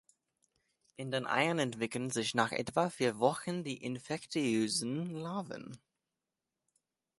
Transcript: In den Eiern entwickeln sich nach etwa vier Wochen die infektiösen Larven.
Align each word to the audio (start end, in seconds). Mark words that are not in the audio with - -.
In 0.95 1.11
den 1.11 1.27
Eiern 1.27 1.59
entwickeln 1.59 2.09
sich 2.09 2.33
nach 2.33 2.51
etwa 2.53 2.89
vier 2.89 3.19
Wochen 3.19 3.63
die 3.63 3.83
infektiösen 3.83 5.11
Larven. 5.13 5.79